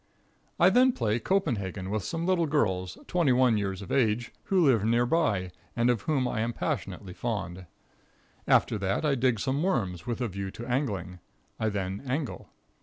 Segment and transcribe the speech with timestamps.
[0.59, 5.05] I then play Copenhagen with some little girls 21 years of age, who live near
[5.05, 7.67] by, and of whom I am passionately fond.
[8.47, 11.19] After that I dig some worms, with a view to angling.
[11.59, 12.49] I then angle.